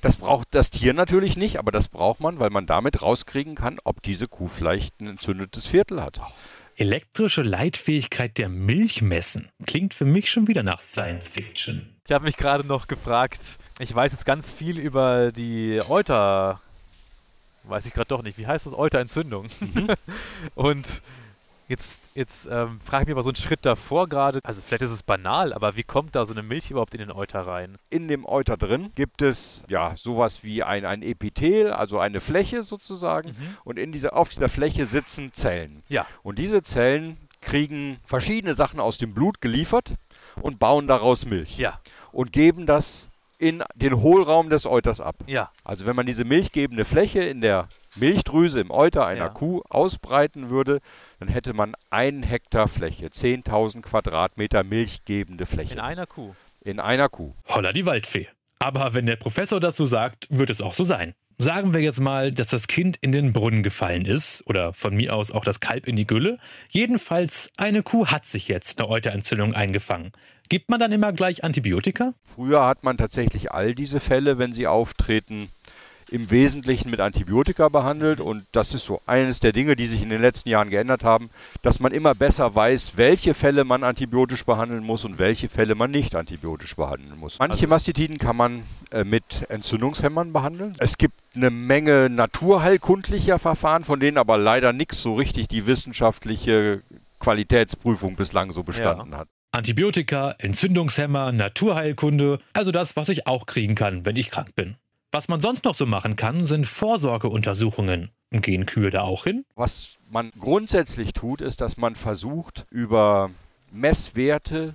Das 0.00 0.14
braucht 0.16 0.48
das 0.52 0.70
Tier 0.70 0.94
natürlich 0.94 1.36
nicht, 1.36 1.58
aber 1.58 1.72
das 1.72 1.88
braucht 1.88 2.20
man, 2.20 2.38
weil 2.38 2.50
man 2.50 2.66
damit 2.66 3.02
rauskriegen 3.02 3.56
kann, 3.56 3.78
ob 3.82 4.00
diese 4.02 4.28
Kuh 4.28 4.46
vielleicht 4.46 5.00
ein 5.00 5.08
entzündetes 5.08 5.66
Viertel 5.66 6.02
hat. 6.02 6.20
Elektrische 6.78 7.40
Leitfähigkeit 7.40 8.36
der 8.36 8.50
Milch 8.50 9.00
messen. 9.00 9.48
Klingt 9.66 9.94
für 9.94 10.04
mich 10.04 10.30
schon 10.30 10.46
wieder 10.46 10.62
nach 10.62 10.82
Science 10.82 11.30
Fiction. 11.30 11.96
Ich 12.04 12.12
habe 12.12 12.26
mich 12.26 12.36
gerade 12.36 12.66
noch 12.66 12.86
gefragt, 12.86 13.58
ich 13.78 13.94
weiß 13.94 14.12
jetzt 14.12 14.26
ganz 14.26 14.52
viel 14.52 14.78
über 14.78 15.32
die 15.32 15.80
Euter. 15.88 16.60
Weiß 17.62 17.86
ich 17.86 17.94
gerade 17.94 18.08
doch 18.08 18.22
nicht. 18.22 18.36
Wie 18.36 18.46
heißt 18.46 18.66
das? 18.66 18.74
Euterentzündung. 18.74 19.46
Mhm. 19.60 19.88
Und 20.54 21.00
jetzt, 21.68 22.00
jetzt 22.14 22.46
ähm, 22.50 22.80
frage 22.84 23.02
ich 23.02 23.06
mich 23.08 23.14
aber 23.14 23.22
so 23.22 23.30
einen 23.30 23.36
Schritt 23.36 23.64
davor 23.64 24.08
gerade. 24.08 24.40
Also, 24.42 24.62
vielleicht 24.62 24.82
ist 24.82 24.90
es 24.90 25.02
banal, 25.02 25.52
aber 25.52 25.76
wie 25.76 25.82
kommt 25.82 26.14
da 26.14 26.24
so 26.24 26.32
eine 26.32 26.42
Milch 26.42 26.70
überhaupt 26.70 26.94
in 26.94 27.00
den 27.00 27.10
Euter 27.10 27.40
rein? 27.40 27.76
In 27.90 28.08
dem 28.08 28.24
Euter 28.24 28.56
drin 28.56 28.90
gibt 28.94 29.22
es 29.22 29.64
ja 29.68 29.94
sowas 29.96 30.44
wie 30.44 30.62
ein, 30.62 30.84
ein 30.84 31.02
Epithel, 31.02 31.72
also 31.72 31.98
eine 31.98 32.20
Fläche 32.20 32.62
sozusagen. 32.62 33.34
Und 33.64 33.78
in 33.78 33.92
dieser, 33.92 34.16
auf 34.16 34.28
dieser 34.28 34.48
Fläche 34.48 34.86
sitzen 34.86 35.32
Zellen. 35.32 35.82
Ja. 35.88 36.06
Und 36.22 36.38
diese 36.38 36.62
Zellen 36.62 37.16
kriegen 37.40 37.98
verschiedene 38.04 38.54
Sachen 38.54 38.80
aus 38.80 38.98
dem 38.98 39.14
Blut 39.14 39.40
geliefert 39.40 39.94
und 40.42 40.58
bauen 40.58 40.86
daraus 40.86 41.26
Milch. 41.26 41.58
Ja. 41.58 41.80
Und 42.12 42.32
geben 42.32 42.66
das 42.66 43.08
in 43.38 43.62
den 43.74 44.00
Hohlraum 44.00 44.48
des 44.50 44.66
Euters 44.66 45.00
ab. 45.00 45.16
Ja. 45.26 45.50
Also 45.62 45.86
wenn 45.86 45.96
man 45.96 46.06
diese 46.06 46.24
milchgebende 46.24 46.84
Fläche 46.84 47.20
in 47.20 47.40
der 47.40 47.68
Milchdrüse 47.96 48.60
im 48.60 48.70
Euter 48.70 49.06
einer 49.06 49.26
Ja. 49.26 49.28
Kuh 49.28 49.62
ausbreiten 49.68 50.50
würde, 50.50 50.80
dann 51.18 51.28
hätte 51.28 51.52
man 51.54 51.74
einen 51.90 52.22
Hektar 52.22 52.68
Fläche, 52.68 53.06
10.000 53.08 53.82
Quadratmeter 53.82 54.64
milchgebende 54.64 55.46
Fläche 55.46 55.74
In 55.74 55.80
einer 55.80 56.06
Kuh. 56.06 56.34
in 56.64 56.80
einer 56.80 57.08
Kuh. 57.08 57.34
Holla 57.48 57.72
die 57.72 57.86
Waldfee. 57.86 58.28
Aber 58.58 58.94
wenn 58.94 59.06
der 59.06 59.16
Professor 59.16 59.60
das 59.60 59.76
so 59.76 59.86
sagt, 59.86 60.26
wird 60.30 60.50
es 60.50 60.60
auch 60.60 60.74
so 60.74 60.84
sein. 60.84 61.14
Sagen 61.38 61.74
wir 61.74 61.80
jetzt 61.82 62.00
mal, 62.00 62.32
dass 62.32 62.48
das 62.48 62.66
Kind 62.66 62.96
in 63.02 63.12
den 63.12 63.34
Brunnen 63.34 63.62
gefallen 63.62 64.06
ist 64.06 64.42
oder 64.46 64.72
von 64.72 64.94
mir 64.96 65.14
aus 65.14 65.30
auch 65.30 65.44
das 65.44 65.60
Kalb 65.60 65.86
in 65.86 65.94
die 65.94 66.06
Gülle. 66.06 66.38
Jedenfalls, 66.70 67.50
eine 67.58 67.82
Kuh 67.82 68.06
hat 68.06 68.24
sich 68.24 68.48
jetzt 68.48 68.78
eine 68.80 68.88
Euterentzündung 68.88 69.52
eingefangen. 69.52 70.12
Gibt 70.48 70.70
man 70.70 70.80
dann 70.80 70.92
immer 70.92 71.12
gleich 71.12 71.44
Antibiotika? 71.44 72.14
Früher 72.22 72.64
hat 72.64 72.84
man 72.84 72.96
tatsächlich 72.96 73.52
all 73.52 73.74
diese 73.74 74.00
Fälle, 74.00 74.38
wenn 74.38 74.54
sie 74.54 74.66
auftreten, 74.66 75.48
im 76.10 76.30
Wesentlichen 76.30 76.90
mit 76.90 77.00
Antibiotika 77.00 77.68
behandelt 77.68 78.20
und 78.20 78.44
das 78.52 78.74
ist 78.74 78.84
so 78.84 79.00
eines 79.06 79.40
der 79.40 79.52
Dinge, 79.52 79.76
die 79.76 79.86
sich 79.86 80.02
in 80.02 80.08
den 80.10 80.20
letzten 80.20 80.48
Jahren 80.48 80.70
geändert 80.70 81.02
haben, 81.04 81.30
dass 81.62 81.80
man 81.80 81.92
immer 81.92 82.14
besser 82.14 82.54
weiß, 82.54 82.92
welche 82.96 83.34
Fälle 83.34 83.64
man 83.64 83.82
antibiotisch 83.82 84.44
behandeln 84.44 84.84
muss 84.84 85.04
und 85.04 85.18
welche 85.18 85.48
Fälle 85.48 85.74
man 85.74 85.90
nicht 85.90 86.14
antibiotisch 86.14 86.76
behandeln 86.76 87.18
muss. 87.18 87.38
Manche 87.38 87.52
Also- 87.54 87.66
Mastitiden 87.68 88.18
kann 88.18 88.36
man 88.36 88.62
äh, 88.92 89.04
mit 89.04 89.46
Entzündungshemmern 89.48 90.32
behandeln. 90.32 90.74
Es 90.78 90.96
gibt 90.98 91.14
eine 91.34 91.50
Menge 91.50 92.08
naturheilkundlicher 92.08 93.38
Verfahren, 93.38 93.84
von 93.84 94.00
denen 94.00 94.18
aber 94.18 94.38
leider 94.38 94.72
nichts 94.72 95.02
so 95.02 95.14
richtig 95.14 95.48
die 95.48 95.66
wissenschaftliche 95.66 96.82
Qualitätsprüfung 97.18 98.16
bislang 98.16 98.52
so 98.52 98.62
bestanden 98.62 99.16
hat. 99.16 99.28
Antibiotika, 99.52 100.34
Entzündungshemmer, 100.38 101.32
Naturheilkunde, 101.32 102.38
also 102.52 102.72
das, 102.72 102.94
was 102.96 103.08
ich 103.08 103.26
auch 103.26 103.46
kriegen 103.46 103.74
kann, 103.74 104.04
wenn 104.04 104.16
ich 104.16 104.30
krank 104.30 104.54
bin. 104.54 104.76
Was 105.16 105.28
man 105.28 105.40
sonst 105.40 105.64
noch 105.64 105.74
so 105.74 105.86
machen 105.86 106.14
kann, 106.14 106.44
sind 106.44 106.66
Vorsorgeuntersuchungen. 106.66 108.10
Gehen 108.32 108.66
Kühe 108.66 108.90
da 108.90 109.00
auch 109.00 109.24
hin? 109.24 109.46
Was 109.54 109.96
man 110.10 110.30
grundsätzlich 110.38 111.14
tut, 111.14 111.40
ist, 111.40 111.62
dass 111.62 111.78
man 111.78 111.94
versucht, 111.94 112.66
über 112.68 113.30
Messwerte, 113.72 114.74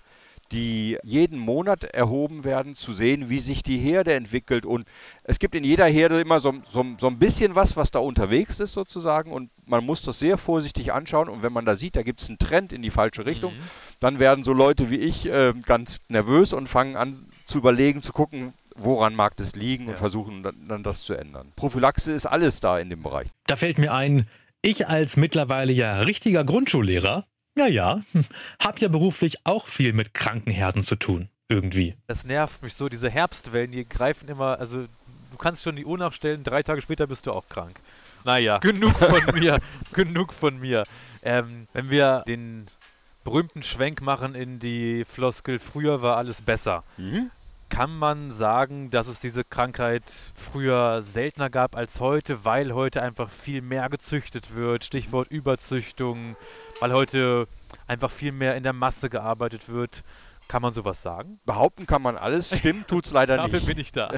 die 0.52 0.98
jeden 1.04 1.38
Monat 1.38 1.84
erhoben 1.84 2.44
werden, 2.44 2.74
zu 2.74 2.92
sehen, 2.92 3.30
wie 3.30 3.40
sich 3.40 3.62
die 3.62 3.78
Herde 3.78 4.16
entwickelt. 4.16 4.66
Und 4.66 4.88
es 5.24 5.38
gibt 5.38 5.54
in 5.54 5.64
jeder 5.64 5.86
Herde 5.86 6.20
immer 6.20 6.40
so, 6.40 6.56
so, 6.72 6.84
so 7.00 7.06
ein 7.06 7.20
bisschen 7.20 7.54
was, 7.54 7.78
was 7.78 7.92
da 7.92 8.00
unterwegs 8.00 8.60
ist 8.60 8.74
sozusagen. 8.74 9.32
Und 9.32 9.52
man 9.68 9.86
muss 9.86 10.02
das 10.02 10.18
sehr 10.18 10.40
vorsichtig 10.40 10.92
anschauen. 10.92 11.30
Und 11.30 11.44
wenn 11.44 11.54
man 11.54 11.66
da 11.66 11.76
sieht, 11.76 11.96
da 11.96 12.02
gibt 12.02 12.20
es 12.20 12.30
einen 12.30 12.40
Trend 12.40 12.74
in 12.74 12.82
die 12.82 12.90
falsche 12.90 13.28
Richtung, 13.28 13.54
dann 14.00 14.18
werden 14.18 14.44
so 14.44 14.54
Leute 14.54 14.90
wie 14.90 14.98
ich 14.98 15.28
äh, 15.28 15.54
ganz 15.68 16.00
nervös 16.08 16.52
und 16.52 16.68
fangen 16.68 16.96
an 16.96 17.28
zu 17.46 17.60
überlegen, 17.60 18.02
zu 18.02 18.12
gucken, 18.12 18.54
woran 18.84 19.16
mag 19.16 19.36
das 19.38 19.56
liegen 19.56 19.86
und 19.88 19.92
Ja. 19.94 19.98
versuchen 19.98 20.44
dann, 20.44 20.56
dann 20.68 20.84
das 20.84 21.04
zu 21.04 21.14
ändern. 21.14 21.52
Prophylaxe 21.56 22.12
ist 22.12 22.26
alles 22.26 22.60
da 22.60 22.80
in 22.80 22.90
dem 22.90 23.04
Bereich. 23.04 23.28
Da 23.48 23.56
fällt 23.56 23.78
mir 23.78 23.94
ein, 23.94 24.28
ich 24.62 24.88
als 24.88 25.18
mittlerweile 25.18 25.72
ja 25.72 26.00
richtiger 26.02 26.44
Grundschullehrer, 26.44 27.26
ja 27.58 27.68
ja, 27.68 28.02
hm, 28.12 28.26
hab 28.60 28.80
ja 28.80 28.88
beruflich 28.88 29.38
auch 29.46 29.68
viel 29.68 29.94
mit 29.94 30.14
Krankenherden 30.14 30.82
zu 30.84 30.96
tun. 30.96 31.30
Irgendwie. 31.50 31.96
Das 32.08 32.24
nervt 32.24 32.64
mich 32.64 32.76
so, 32.76 32.88
diese 32.88 33.10
Herbstwellen, 33.10 33.74
die 33.74 33.84
greifen 33.88 34.30
immer, 34.30 34.58
also 34.58 34.84
du 35.32 35.38
kannst 35.38 35.64
schon 35.64 35.76
die 35.76 35.84
Uhr 35.86 35.98
nachstellen, 35.98 36.46
drei 36.46 36.64
Tage 36.64 36.82
später 36.82 37.08
bist 37.08 37.28
du 37.28 37.34
auch 37.34 37.44
krank. 37.50 37.78
Naja, 38.24 38.58
genug 38.62 38.98
von 38.98 39.36
mir, 39.38 39.60
genug 39.94 40.32
von 40.32 40.60
mir. 40.62 40.84
Ähm, 41.24 41.68
wenn 41.74 41.90
wir 41.90 42.24
den 42.26 42.68
berühmten 43.26 43.64
Schwenk 43.64 44.02
machen 44.02 44.34
in 44.34 44.60
die 44.60 45.04
Floskel, 45.04 45.60
früher 45.60 46.02
war 46.02 46.16
alles 46.16 46.42
besser. 46.42 46.84
Kann 47.72 47.98
man 47.98 48.32
sagen, 48.32 48.90
dass 48.90 49.08
es 49.08 49.22
diese 49.22 49.46
Krankheit 49.46 50.04
früher 50.36 51.02
seltener 51.02 51.50
gab 51.50 51.78
als 51.78 52.02
heute, 52.02 52.44
weil 52.44 52.74
heute 52.74 53.02
einfach 53.02 53.30
viel 53.30 53.62
mehr 53.62 53.88
gezüchtet 53.90 54.54
wird? 54.54 54.84
Stichwort 54.84 55.32
Überzüchtung, 55.32 56.36
weil 56.82 56.92
heute 56.92 57.48
einfach 57.88 58.12
viel 58.12 58.34
mehr 58.34 58.58
in 58.58 58.64
der 58.64 58.74
Masse 58.74 59.10
gearbeitet 59.10 59.70
wird. 59.70 60.04
Kann 60.52 60.62
man 60.62 60.74
sowas 60.74 61.02
sagen? 61.02 61.40
Behaupten 61.46 61.86
kann 61.88 62.02
man 62.02 62.18
alles, 62.18 62.54
stimmt, 62.58 62.90
tut 62.90 63.06
es 63.06 63.12
leider 63.14 63.38
Dafür 63.38 63.54
nicht. 63.60 63.66
bin 63.68 63.78
ich 63.80 63.94
da. 63.94 64.12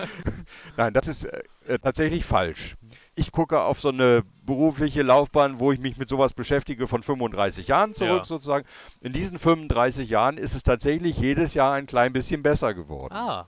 Nein, 0.78 0.94
das 0.94 1.06
ist 1.06 1.24
äh, 1.24 1.78
tatsächlich 1.82 2.24
falsch. 2.24 2.76
Ich 3.14 3.30
gucke 3.30 3.60
auf 3.60 3.78
so 3.78 3.90
eine 3.90 4.22
berufliche 4.46 5.02
Laufbahn, 5.02 5.60
wo 5.60 5.70
ich 5.70 5.80
mich 5.80 5.98
mit 5.98 6.08
sowas 6.08 6.32
beschäftige, 6.32 6.86
von 6.88 7.02
35 7.02 7.68
Jahren 7.68 7.92
zurück 7.92 8.20
Ja. 8.20 8.24
sozusagen. 8.24 8.64
In 9.02 9.12
diesen 9.12 9.38
35 9.38 10.08
Jahren 10.08 10.38
ist 10.38 10.54
es 10.54 10.62
tatsächlich 10.62 11.18
jedes 11.18 11.52
Jahr 11.52 11.74
ein 11.74 11.84
klein 11.86 12.14
bisschen 12.14 12.42
besser 12.42 12.72
geworden. 12.72 13.12
ah, 13.14 13.46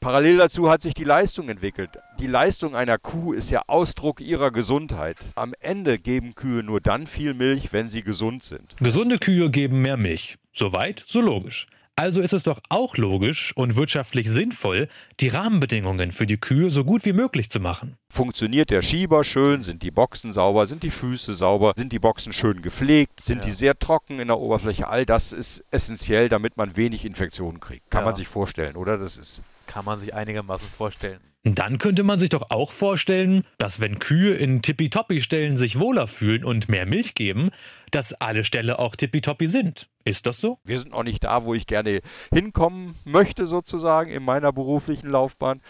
Parallel 0.00 0.38
dazu 0.38 0.70
hat 0.70 0.80
sich 0.80 0.94
die 0.94 1.04
Leistung 1.04 1.50
entwickelt. 1.50 1.90
Die 2.20 2.26
Leistung 2.26 2.74
einer 2.74 2.96
Kuh 2.96 3.34
ist 3.34 3.50
ja 3.50 3.60
Ausdruck 3.66 4.22
ihrer 4.22 4.50
Gesundheit. 4.50 5.18
Am 5.34 5.52
Ende 5.60 5.98
geben 5.98 6.34
Kühe 6.34 6.62
nur 6.62 6.80
dann 6.80 7.06
viel 7.06 7.34
Milch, 7.34 7.74
wenn 7.74 7.90
sie 7.90 8.02
gesund 8.02 8.42
sind. 8.42 8.74
Gesunde 8.78 9.18
Kühe 9.18 9.50
geben 9.50 9.82
mehr 9.82 9.98
Milch. 9.98 10.38
Soweit, 10.52 11.04
so 11.06 11.20
logisch. 11.20 11.66
Also 11.96 12.22
ist 12.22 12.32
es 12.32 12.44
doch 12.44 12.60
auch 12.70 12.96
logisch 12.96 13.52
und 13.56 13.76
wirtschaftlich 13.76 14.30
sinnvoll, 14.30 14.88
die 15.20 15.28
Rahmenbedingungen 15.28 16.12
für 16.12 16.26
die 16.26 16.38
Kühe 16.38 16.70
so 16.70 16.82
gut 16.82 17.04
wie 17.04 17.12
möglich 17.12 17.50
zu 17.50 17.60
machen. 17.60 17.96
Funktioniert 18.08 18.70
der 18.70 18.80
Schieber 18.80 19.22
schön? 19.22 19.62
Sind 19.62 19.82
die 19.82 19.90
Boxen 19.90 20.32
sauber? 20.32 20.64
Sind 20.66 20.82
die 20.82 20.90
Füße 20.90 21.34
sauber? 21.34 21.74
Sind 21.76 21.92
die 21.92 21.98
Boxen 21.98 22.32
schön 22.32 22.62
gepflegt? 22.62 23.20
Sind 23.20 23.38
Ja. 23.40 23.44
die 23.44 23.50
sehr 23.50 23.78
trocken 23.78 24.18
in 24.18 24.28
der 24.28 24.38
Oberfläche? 24.38 24.88
All 24.88 25.04
das 25.04 25.32
ist 25.34 25.62
essentiell, 25.72 26.30
damit 26.30 26.56
man 26.56 26.74
wenig 26.74 27.04
Infektionen 27.04 27.60
kriegt. 27.60 27.90
Kann 27.90 28.00
Ja. 28.02 28.06
man 28.06 28.14
sich 28.14 28.28
vorstellen, 28.28 28.76
oder? 28.76 28.96
Das 28.96 29.18
ist 29.18 29.42
kann 29.66 29.84
man 29.84 30.00
sich 30.00 30.14
einigermaßen 30.14 30.68
vorstellen. 30.68 31.20
Dann 31.44 31.76
könnte 31.78 32.02
man 32.02 32.18
sich 32.18 32.30
doch 32.30 32.50
auch 32.50 32.72
vorstellen, 32.72 33.44
dass 33.58 33.78
wenn 33.80 33.98
Kühe 33.98 34.34
in 34.34 34.62
Tippitoppi-Stellen 34.62 35.56
sich 35.58 35.78
wohler 35.78 36.06
fühlen 36.06 36.44
und 36.44 36.68
mehr 36.70 36.86
Milch 36.86 37.14
geben, 37.14 37.50
dass 37.90 38.14
alle 38.14 38.42
Ställe 38.44 38.78
auch 38.78 38.96
Tippitoppi 38.96 39.46
sind. 39.48 39.89
Ist 40.04 40.26
das 40.26 40.38
so? 40.40 40.58
Wir 40.64 40.78
sind 40.78 40.92
noch 40.92 41.02
nicht 41.02 41.24
da, 41.24 41.44
wo 41.44 41.52
ich 41.54 41.66
gerne 41.66 42.00
hinkommen 42.32 42.94
möchte, 43.04 43.46
sozusagen, 43.46 44.10
in 44.10 44.24
meiner 44.24 44.50
beruflichen 44.52 45.10
Laufbahn. 45.10 45.60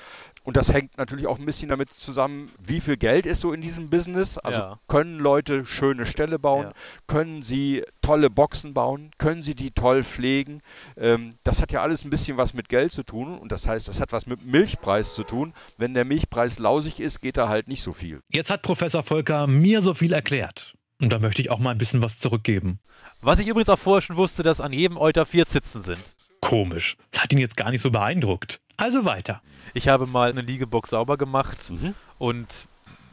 Und 0.45 0.57
das 0.57 0.73
hängt 0.73 0.97
natürlich 0.97 1.27
auch 1.27 1.39
ein 1.39 1.45
bisschen 1.45 1.69
damit 1.69 1.91
zusammen, 1.91 2.51
wie 2.63 2.81
viel 2.81 2.97
Geld 2.97 3.27
ist 3.27 3.41
so 3.41 3.53
in 3.53 3.61
diesem 3.61 3.91
Business. 3.91 4.39
Also 4.39 4.61
Ja. 4.61 4.79
können 4.89 5.19
Leute 5.19 5.67
schöne 5.67 6.07
Ställe 6.07 6.39
bauen, 6.39 6.67
Ja. 6.67 6.73
können 7.09 7.43
sie 7.43 7.83
tolle 8.03 8.31
Boxen 8.31 8.73
bauen, 8.73 9.11
können 9.19 9.43
sie 9.43 9.55
die 9.55 9.73
toll 9.73 10.03
pflegen. 10.05 10.63
Ähm, 10.97 11.35
das 11.45 11.61
hat 11.61 11.73
ja 11.73 11.83
alles 11.83 12.05
ein 12.05 12.11
bisschen 12.11 12.37
was 12.37 12.55
mit 12.55 12.69
Geld 12.69 12.93
zu 12.93 13.03
tun. 13.03 13.37
Und 13.37 13.53
das 13.53 13.67
heißt, 13.69 13.89
das 13.89 14.01
hat 14.01 14.13
was 14.13 14.27
mit 14.27 14.45
Milchpreis 14.47 15.15
zu 15.15 15.25
tun. 15.25 15.53
Wenn 15.77 15.93
der 15.93 16.05
Milchpreis 16.05 16.59
lausig 16.59 17.01
ist, 17.01 17.21
geht 17.21 17.37
da 17.37 17.49
halt 17.49 17.69
nicht 17.69 17.83
so 17.83 17.93
viel. 17.93 18.21
Jetzt 18.33 18.51
hat 18.51 18.63
Professor 18.63 19.03
Volker 19.03 19.47
mir 19.47 19.83
so 19.83 19.93
viel 19.93 20.13
erklärt. 20.13 20.75
Und 21.01 21.11
da 21.11 21.19
möchte 21.19 21.41
ich 21.41 21.51
auch 21.51 21.59
mal 21.59 21.71
ein 21.71 21.79
bisschen 21.79 22.03
was 22.03 22.19
zurückgeben. 22.19 22.79
Was 23.23 23.39
ich 23.39 23.49
übrigens 23.49 23.71
auch 23.71 23.79
vorher 23.79 24.03
schon 24.03 24.17
wusste, 24.17 24.43
dass 24.43 24.61
an 24.61 24.73
jedem 24.73 24.99
Euter 24.99 25.27
vier 25.27 25.47
Zitzen 25.47 25.83
sind. 25.83 26.15
Komisch. 26.41 26.97
Das 27.11 27.23
hat 27.23 27.33
ihn 27.33 27.39
jetzt 27.39 27.57
gar 27.57 27.71
nicht 27.71 27.83
so 27.83 27.91
beeindruckt. 27.91 28.61
Also 28.77 29.05
weiter. 29.05 29.43
Ich 29.75 29.89
habe 29.89 30.07
mal 30.07 30.31
eine 30.31 30.41
Liegebox 30.43 30.91
sauber 30.91 31.17
gemacht 31.17 31.73
und 32.19 32.47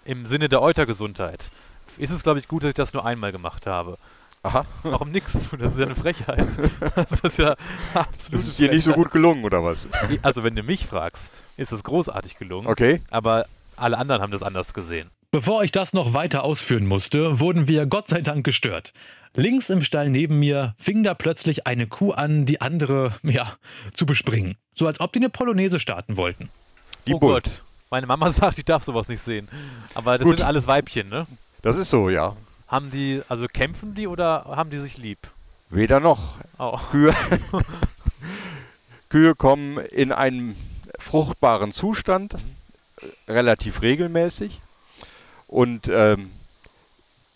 im 0.06 0.26
Sinne 0.26 0.50
der 0.50 0.62
Eutergesundheit 0.62 1.50
ist 1.98 2.12
es, 2.12 2.24
glaube 2.24 2.40
ich, 2.40 2.48
gut, 2.48 2.64
dass 2.64 2.70
ich 2.70 2.76
das 2.76 2.94
nur 2.94 3.06
einmal 3.06 3.32
gemacht 3.32 3.68
habe. 3.68 3.98
Aha. 4.44 4.66
Warum 4.84 5.12
nix? 5.12 5.34
Das 5.60 5.74
ist 5.74 5.80
ja 5.80 5.86
eine 5.86 5.96
Frechheit. 5.96 6.48
Das 6.96 7.20
ist 7.20 7.38
ja 7.38 7.56
absolut. 7.94 8.34
Das 8.34 8.48
ist 8.48 8.60
dir 8.60 8.70
nicht 8.70 8.84
so 8.84 8.94
gut 8.94 9.12
gelungen, 9.12 9.44
oder 9.44 9.64
was? 9.64 9.90
Also, 10.22 10.44
wenn 10.44 10.56
du 10.56 10.64
mich 10.64 10.86
fragst, 10.86 11.44
ist 11.58 11.72
es 11.72 11.84
großartig 11.84 12.38
gelungen. 12.38 12.68
Okay. 12.68 13.02
Aber 13.10 13.46
alle 13.76 13.98
anderen 13.98 14.22
haben 14.22 14.32
das 14.32 14.44
anders 14.44 14.74
gesehen. 14.74 15.10
Bevor 15.38 15.64
ich 15.64 15.72
das 15.72 15.94
noch 15.94 16.16
weiter 16.16 16.44
ausführen 16.44 16.88
musste, 16.88 17.40
wurden 17.40 17.68
wir 17.68 17.86
Gott 17.86 18.08
sei 18.08 18.22
Dank 18.22 18.44
gestört. 18.44 18.92
Links 19.36 19.70
im 19.70 19.84
Stall 19.84 20.10
neben 20.10 20.40
mir 20.40 20.74
fing 20.80 21.04
da 21.04 21.14
plötzlich 21.14 21.68
eine 21.68 21.86
Kuh 21.86 22.12
an, 22.12 22.48
die 22.48 22.60
andere, 22.60 23.14
ja, 23.22 23.54
zu 23.94 24.08
bespringen. 24.08 24.58
So 24.74 24.88
als 24.88 25.00
ob 25.00 25.14
die 25.14 25.20
eine 25.20 25.30
Polonaise 25.30 25.80
starten 25.80 26.18
wollten. 26.18 26.50
Die 27.06 27.14
oh 27.14 27.20
Bull. 27.20 27.34
Gott. 27.36 27.62
Meine 27.92 28.08
Mama 28.08 28.32
sagt, 28.34 28.58
ich 28.58 28.66
darf 28.66 28.84
sowas 28.84 29.10
nicht 29.10 29.24
sehen. 29.24 29.48
Aber 29.94 30.18
das 30.18 30.26
Gut. 30.26 30.40
sind 30.40 30.48
alles 30.48 30.66
Weibchen, 30.66 31.08
ne? 31.08 31.28
Das 31.62 31.78
ist 31.78 31.92
so, 31.92 32.10
ja. 32.10 32.36
Haben 32.68 32.90
die, 32.90 33.22
also 33.30 33.46
kämpfen 33.46 33.94
die 33.94 34.08
oder 34.08 34.46
haben 34.46 34.72
die 34.72 34.80
sich 34.80 34.98
lieb? 34.98 35.20
Weder 35.70 36.00
noch. 36.00 36.38
Auch. 36.58 36.90
Kühe, 36.90 37.14
Kühe 39.10 39.36
kommen 39.36 39.78
in 39.78 40.12
einen 40.12 40.56
fruchtbaren 40.98 41.74
Zustand, 41.74 42.38
relativ 43.28 43.84
regelmäßig. 43.84 44.62
Und 45.48 45.90
ähm, 45.92 46.32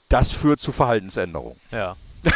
das 0.10 0.32
führt 0.32 0.60
zu 0.60 0.72
Verhaltensänderungen. 0.72 1.60
Ja. 1.72 1.96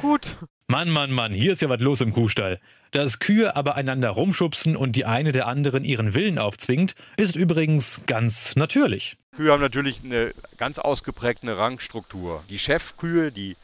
Gut. 0.00 0.36
Mann, 0.66 0.88
Mann, 0.88 1.10
Mann, 1.10 1.32
hier 1.32 1.52
ist 1.52 1.62
ja 1.62 1.68
was 1.68 1.80
los 1.80 2.00
im 2.00 2.12
Kuhstall. 2.12 2.60
Dass 2.92 3.18
Kühe 3.18 3.54
aber 3.54 3.76
einander 3.76 4.10
rumschubsen 4.10 4.76
und 4.76 4.96
die 4.96 5.04
eine 5.04 5.32
der 5.32 5.46
anderen 5.46 5.84
ihren 5.84 6.14
Willen 6.14 6.38
aufzwingt, 6.38 6.94
ist 7.16 7.36
übrigens 7.36 8.00
ganz 8.06 8.56
natürlich. 8.56 9.16
Kühe 9.36 9.52
haben 9.52 9.60
natürlich 9.60 10.02
eine 10.04 10.32
ganz 10.58 10.78
ausgeprägte 10.78 11.56
Rangstruktur. 11.56 12.42
Die 12.48 12.58
Chefkühe, 12.58 13.30
die 13.30 13.56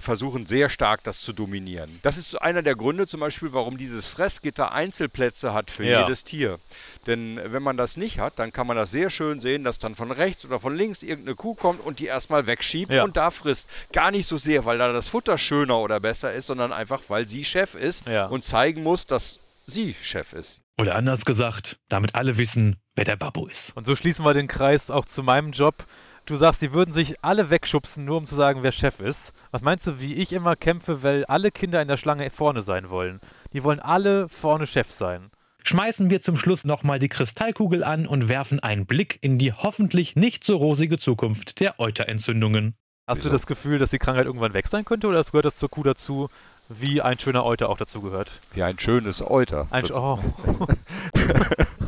versuchen 0.00 0.46
sehr 0.46 0.68
stark 0.68 1.02
das 1.04 1.20
zu 1.20 1.32
dominieren. 1.32 1.98
Das 2.02 2.16
ist 2.18 2.34
einer 2.40 2.62
der 2.62 2.74
Gründe 2.76 3.06
zum 3.06 3.20
Beispiel, 3.20 3.52
warum 3.52 3.78
dieses 3.78 4.06
Fressgitter 4.06 4.72
Einzelplätze 4.72 5.54
hat 5.54 5.70
für 5.70 5.84
Ja. 5.84 6.02
jedes 6.02 6.24
Tier. 6.24 6.58
Denn 7.06 7.40
wenn 7.44 7.62
man 7.62 7.76
das 7.76 7.96
nicht 7.96 8.18
hat, 8.18 8.38
dann 8.38 8.52
kann 8.52 8.66
man 8.66 8.76
das 8.76 8.90
sehr 8.90 9.08
schön 9.10 9.40
sehen, 9.40 9.64
dass 9.64 9.78
dann 9.78 9.94
von 9.96 10.10
rechts 10.10 10.44
oder 10.44 10.60
von 10.60 10.76
links 10.76 11.02
irgendeine 11.02 11.34
Kuh 11.36 11.54
kommt 11.54 11.84
und 11.84 11.98
die 11.98 12.06
erstmal 12.06 12.46
wegschiebt 12.46 12.92
Ja. 12.92 13.02
und 13.04 13.16
da 13.16 13.30
frisst. 13.30 13.68
Gar 13.92 14.10
nicht 14.10 14.26
so 14.26 14.36
sehr, 14.36 14.64
weil 14.64 14.78
da 14.78 14.92
das 14.92 15.08
Futter 15.08 15.38
schöner 15.38 15.78
oder 15.78 16.00
besser 16.00 16.32
ist, 16.32 16.46
sondern 16.46 16.72
einfach, 16.72 17.00
weil 17.08 17.26
sie 17.26 17.44
Chef 17.44 17.74
ist 17.74 18.06
Ja. 18.06 18.26
und 18.26 18.44
zeigen 18.44 18.82
muss, 18.82 19.06
dass 19.06 19.38
sie 19.66 19.94
Chef 20.02 20.32
ist. 20.34 20.60
Oder 20.80 20.94
anders 20.96 21.24
gesagt, 21.24 21.76
damit 21.88 22.14
alle 22.14 22.36
wissen, 22.38 22.76
wer 22.94 23.04
der 23.04 23.16
Babbo 23.16 23.46
ist. 23.46 23.76
Und 23.76 23.86
so 23.86 23.94
schließen 23.96 24.24
wir 24.24 24.34
den 24.34 24.48
Kreis 24.48 24.90
auch 24.90 25.04
zu 25.06 25.22
meinem 25.22 25.52
Job. 25.52 25.84
Du 26.24 26.36
sagst, 26.36 26.62
die 26.62 26.72
würden 26.72 26.94
sich 26.94 27.16
alle 27.22 27.50
wegschubsen, 27.50 28.04
nur 28.04 28.16
um 28.16 28.26
zu 28.26 28.36
sagen, 28.36 28.62
wer 28.62 28.70
Chef 28.70 29.00
ist. 29.00 29.32
Was 29.50 29.62
meinst 29.62 29.88
du, 29.88 30.00
wie 30.00 30.14
ich 30.14 30.32
immer 30.32 30.54
kämpfe, 30.54 31.02
weil 31.02 31.24
alle 31.24 31.50
Kinder 31.50 31.82
in 31.82 31.88
der 31.88 31.96
Schlange 31.96 32.30
vorne 32.30 32.62
sein 32.62 32.90
wollen? 32.90 33.20
Die 33.52 33.64
wollen 33.64 33.80
alle 33.80 34.28
vorne 34.28 34.68
Chef 34.68 34.92
sein. 34.92 35.30
Schmeißen 35.64 36.10
wir 36.10 36.20
zum 36.20 36.36
Schluss 36.36 36.64
nochmal 36.64 37.00
die 37.00 37.08
Kristallkugel 37.08 37.82
an 37.82 38.06
und 38.06 38.28
werfen 38.28 38.60
einen 38.60 38.86
Blick 38.86 39.18
in 39.20 39.38
die 39.38 39.52
hoffentlich 39.52 40.14
nicht 40.14 40.44
so 40.44 40.56
rosige 40.56 40.98
Zukunft 40.98 41.58
der 41.58 41.80
Euterentzündungen. 41.80 42.76
Hast 43.08 43.18
Wieso? 43.18 43.28
du 43.28 43.32
das 43.32 43.46
Gefühl, 43.46 43.80
dass 43.80 43.90
die 43.90 43.98
Krankheit 43.98 44.26
irgendwann 44.26 44.54
weg 44.54 44.68
sein 44.68 44.84
könnte 44.84 45.08
oder 45.08 45.22
gehört 45.24 45.44
das 45.44 45.58
zur 45.58 45.70
Kuh 45.70 45.82
dazu, 45.82 46.30
wie 46.68 47.02
ein 47.02 47.18
schöner 47.18 47.44
Euter 47.44 47.68
auch 47.68 47.78
dazu 47.78 48.00
gehört? 48.00 48.40
Wie 48.54 48.62
ein 48.62 48.78
schönes 48.78 49.22
Euter. 49.28 49.66
Ein, 49.70 49.90
oh, 49.92 50.18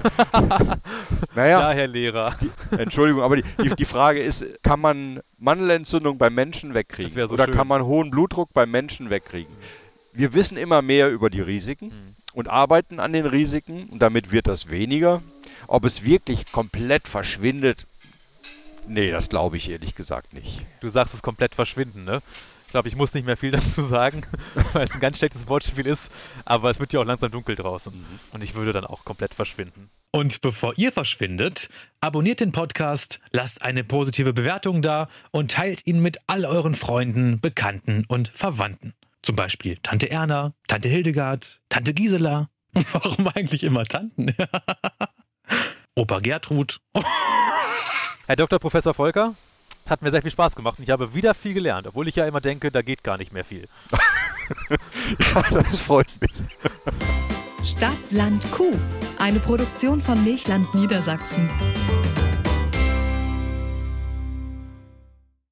naja, 1.34 1.60
ja, 1.60 1.70
Herr 1.72 1.86
Lehrer. 1.86 2.36
Entschuldigung, 2.78 3.22
aber 3.22 3.36
die, 3.36 3.44
die, 3.62 3.70
die 3.74 3.84
Frage 3.84 4.20
ist, 4.20 4.44
kann 4.62 4.80
man 4.80 5.20
Mandelentzündung 5.38 6.18
beim 6.18 6.34
Menschen 6.34 6.74
wegkriegen? 6.74 7.12
So 7.12 7.34
Oder 7.34 7.46
schön. 7.46 7.54
kann 7.54 7.66
man 7.68 7.84
hohen 7.84 8.10
Blutdruck 8.10 8.52
beim 8.52 8.70
Menschen 8.70 9.10
wegkriegen? 9.10 9.52
Wir 10.12 10.32
wissen 10.34 10.56
immer 10.56 10.80
mehr 10.82 11.10
über 11.10 11.30
die 11.30 11.40
Risiken 11.40 11.86
Mhm. 11.88 12.14
und 12.34 12.48
arbeiten 12.48 13.00
an 13.00 13.12
den 13.12 13.26
Risiken 13.26 13.88
und 13.90 14.00
damit 14.00 14.30
wird 14.32 14.46
das 14.46 14.70
weniger. 14.70 15.22
Ob 15.66 15.84
es 15.84 16.04
wirklich 16.04 16.52
komplett 16.52 17.08
verschwindet, 17.08 17.86
nee, 18.86 19.10
das 19.10 19.28
glaube 19.28 19.56
ich 19.56 19.70
ehrlich 19.70 19.94
gesagt 19.94 20.32
nicht. 20.34 20.62
Du 20.80 20.88
sagst 20.90 21.14
es 21.14 21.22
komplett 21.22 21.54
verschwinden, 21.54 22.04
ne? 22.04 22.20
Ich 22.74 22.76
glaube, 22.76 22.88
ich 22.88 22.96
muss 22.96 23.14
nicht 23.14 23.24
mehr 23.24 23.36
viel 23.36 23.50
dazu 23.52 23.84
sagen, 23.84 24.22
weil 24.72 24.82
es 24.82 24.90
ein 24.90 24.98
ganz 24.98 25.18
schlechtes 25.18 25.46
Wortspiel 25.46 25.86
ist, 25.86 26.10
aber 26.44 26.70
es 26.70 26.80
wird 26.80 26.92
ja 26.92 26.98
auch 26.98 27.04
langsam 27.04 27.30
dunkel 27.30 27.54
draußen. 27.54 27.92
Und 28.32 28.42
ich 28.42 28.56
würde 28.56 28.72
dann 28.72 28.84
auch 28.84 29.04
komplett 29.04 29.32
verschwinden. 29.32 29.90
Und 30.10 30.40
bevor 30.40 30.76
ihr 30.76 30.90
verschwindet, 30.90 31.68
abonniert 32.00 32.40
den 32.40 32.50
Podcast, 32.50 33.20
lasst 33.30 33.62
eine 33.62 33.84
positive 33.84 34.32
Bewertung 34.32 34.82
da 34.82 35.06
und 35.30 35.52
teilt 35.52 35.86
ihn 35.86 36.02
mit 36.02 36.18
all 36.26 36.44
euren 36.44 36.74
Freunden, 36.74 37.40
Bekannten 37.40 38.06
und 38.08 38.30
Verwandten. 38.34 38.92
Zum 39.22 39.36
Beispiel 39.36 39.78
Tante 39.84 40.10
Erna, 40.10 40.52
Tante 40.66 40.88
Hildegard, 40.88 41.60
Tante 41.68 41.94
Gisela. 41.94 42.50
Warum 42.92 43.28
eigentlich 43.28 43.62
immer 43.62 43.84
Tanten? 43.84 44.34
Opa 45.94 46.18
Gertrud. 46.18 46.80
Herr 48.26 48.34
Dr. 48.34 48.58
Professor 48.58 48.94
Volker, 48.94 49.36
hat 49.90 50.02
mir 50.02 50.10
sehr 50.10 50.22
viel 50.22 50.30
Spaß 50.30 50.56
gemacht 50.56 50.78
und 50.78 50.84
ich 50.84 50.90
habe 50.90 51.14
wieder 51.14 51.34
viel 51.34 51.54
gelernt, 51.54 51.86
obwohl 51.86 52.08
ich 52.08 52.16
ja 52.16 52.26
immer 52.26 52.40
denke, 52.40 52.70
da 52.70 52.82
geht 52.82 53.04
gar 53.04 53.18
nicht 53.18 53.32
mehr 53.32 53.44
viel. 53.44 53.68
Ja, 55.34 55.42
das 55.50 55.78
freut 55.78 56.08
mich. 56.20 56.30
Stadt, 57.64 57.92
Land, 58.10 58.50
Kuh. 58.52 58.74
Eine 59.18 59.40
Produktion 59.40 60.02
von 60.02 60.22
Milchland 60.22 60.74
Niedersachsen. 60.74 61.48